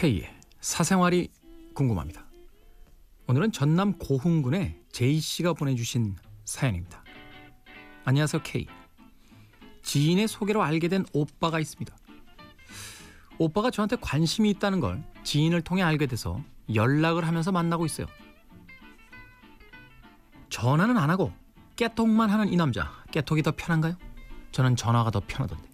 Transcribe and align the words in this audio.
K의 0.00 0.34
사생활이 0.62 1.28
궁금합니다. 1.74 2.24
오늘은 3.26 3.52
전남 3.52 3.98
고흥군의 3.98 4.80
제이 4.92 5.20
씨가 5.20 5.52
보내주신 5.52 6.16
사연입니다. 6.46 7.04
안녕하세요 8.06 8.40
K. 8.42 8.66
지인의 9.82 10.26
소개로 10.26 10.62
알게 10.62 10.88
된 10.88 11.04
오빠가 11.12 11.60
있습니다. 11.60 11.94
오빠가 13.36 13.70
저한테 13.70 13.96
관심이 13.96 14.48
있다는 14.48 14.80
걸 14.80 15.04
지인을 15.22 15.60
통해 15.60 15.82
알게 15.82 16.06
돼서 16.06 16.42
연락을 16.74 17.26
하면서 17.26 17.52
만나고 17.52 17.84
있어요. 17.84 18.06
전화는 20.48 20.96
안 20.96 21.10
하고 21.10 21.30
깨톡만 21.76 22.30
하는 22.30 22.48
이 22.48 22.56
남자 22.56 22.90
깨톡이 23.10 23.42
더 23.42 23.52
편한가요? 23.54 23.98
저는 24.50 24.76
전화가 24.76 25.10
더 25.10 25.20
편하던데. 25.26 25.68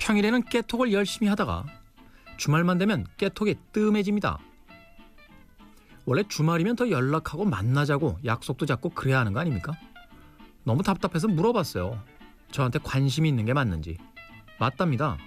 평일에는 0.00 0.44
깨톡을 0.44 0.94
열심히 0.94 1.28
하다가 1.28 1.79
주말만 2.40 2.78
되면 2.78 3.06
깨톡이 3.18 3.54
뜸해집니다. 3.70 4.38
원래 6.06 6.22
주말이면 6.26 6.74
더 6.74 6.88
연락하고 6.88 7.44
만나자고 7.44 8.18
약속도 8.24 8.64
잡고 8.64 8.88
그래야 8.88 9.20
하는 9.20 9.34
거 9.34 9.40
아닙니까? 9.40 9.74
너무 10.64 10.82
답답해서 10.82 11.28
물어봤어요. 11.28 12.02
저한테 12.50 12.78
관심이 12.78 13.28
있는 13.28 13.44
게 13.44 13.52
맞는지. 13.52 13.98
맞답니다. 14.58 15.18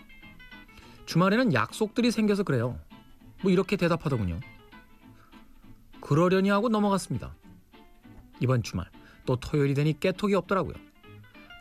주말에는 1.05 1.53
약속들이 1.53 2.09
생겨서 2.09 2.41
그래요. 2.41 2.79
뭐 3.43 3.51
이렇게 3.51 3.75
대답하더군요. 3.75 4.39
그러려니 6.01 6.49
하고 6.49 6.67
넘어갔습니다. 6.67 7.35
이번 8.39 8.63
주말 8.63 8.89
또 9.27 9.35
토요일이 9.35 9.75
되니 9.75 9.99
깨톡이 9.99 10.33
없더라고요. 10.33 10.73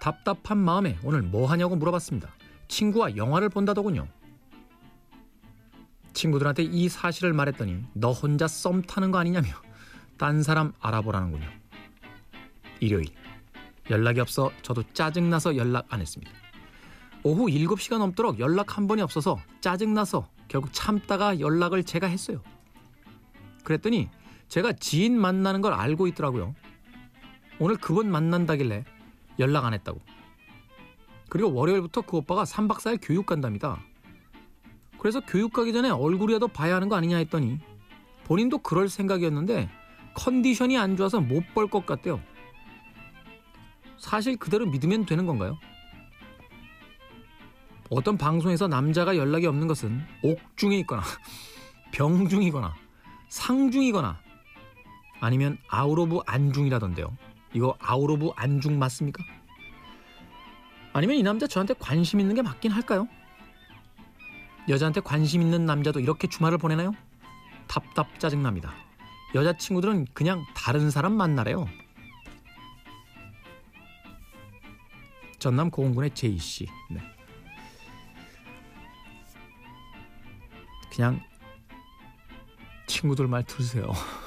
답답한 0.00 0.56
마음에 0.56 0.98
오늘 1.05 1.20
뭐 1.20 1.47
하냐고 1.47 1.77
물어봤습니다. 1.77 2.30
친구와 2.69 3.17
영화를 3.17 3.50
본다더군요. 3.50 4.08
친구들한테 6.12 6.62
이 6.64 6.88
사실을 6.88 7.32
말했더니 7.32 7.84
너 7.94 8.12
혼자 8.12 8.46
썸 8.46 8.82
타는 8.82 9.10
거 9.10 9.18
아니냐며 9.18 9.48
딴 10.18 10.42
사람 10.42 10.72
알아보라는군요. 10.80 11.48
일요일 12.80 13.06
연락이 13.91 14.20
없어 14.20 14.50
저도 14.62 14.83
짜증나서 14.92 15.56
연락 15.56 15.86
안 15.92 16.00
했습니다. 16.00 16.33
오후 17.24 17.46
7시가 17.46 17.98
넘도록 17.98 18.40
연락 18.40 18.77
한 18.77 18.86
번이 18.86 19.02
없어서 19.02 19.40
짜증나서 19.60 20.28
결국 20.48 20.72
참다가 20.72 21.38
연락을 21.40 21.84
제가 21.84 22.06
했어요. 22.06 22.42
그랬더니 23.64 24.08
제가 24.48 24.72
지인 24.72 25.18
만나는 25.18 25.60
걸 25.60 25.72
알고 25.72 26.08
있더라고요. 26.08 26.55
오늘 27.58 27.77
그분 27.77 28.10
만난다길래 28.10 28.84
연락 29.38 29.64
안 29.64 29.74
했다고. 29.74 30.00
그리고 31.28 31.55
월요일부터 31.55 32.02
그 32.02 32.18
오빠가 32.18 32.44
3박 32.44 32.77
4일 32.78 32.98
교육 33.00 33.24
간답니다. 33.24 33.83
그래서 35.03 35.19
교육 35.19 35.53
가기 35.53 35.72
전에 35.72 35.91
얼굴이라도 35.91 36.47
봐야 36.47 36.77
하는 36.77 36.89
거 36.89 36.95
아니냐 36.95 37.17
했더니 37.17 37.58
본인도 38.22 38.58
그럴 38.58 38.89
생각이었는데 38.89 39.69
컨디션이 40.14 40.78
안 40.78 40.97
좋아서 40.97 41.20
못 41.20 41.42
볼 41.55 41.67
것 41.67 41.84
같대요. 41.84 42.20
사실 43.98 44.36
그대로 44.36 44.64
믿으면 44.67 45.05
되는 45.05 45.27
건가요? 45.27 45.58
어떤 47.91 48.17
방송에서 48.17 48.69
남자가 48.69 49.17
연락이 49.17 49.45
없는 49.47 49.67
것은 49.67 50.00
옥중에 50.23 50.78
있거나 50.78 51.03
병중이거나 51.92 52.73
상중이거나 53.28 54.20
아니면 55.20 55.58
아우로브 55.69 56.20
안중이라던데요. 56.27 57.17
이거 57.55 57.77
아우로브 57.80 58.30
안중 58.36 58.78
맞습니까? 58.78 59.25
아니면 60.92 61.17
이 61.17 61.25
남자 61.25 61.48
저한테 61.48 61.74
관심 61.80 62.20
있는 62.20 62.36
게 62.36 62.42
맞긴 62.42 62.70
할까요? 62.70 63.08
여자한테 64.68 65.00
관심 65.00 65.42
있는 65.42 65.67
남자도 65.67 66.00
이렇게 66.00 66.28
주말을 66.28 66.58
보내나요? 66.58 66.92
답답 67.67 68.18
짜증납니다. 68.18 68.73
여자친구들은 69.34 70.06
그냥 70.12 70.45
다른 70.55 70.90
사람 70.90 71.12
만나래요. 71.12 71.67
전남 75.39 75.70
고흥군의 75.70 76.14
제이 76.14 76.39
씨. 76.39 76.68
네. 76.90 77.01
그냥 80.95 81.20
친구들 82.86 83.27
말 83.27 83.42
들으세요. 83.42 83.90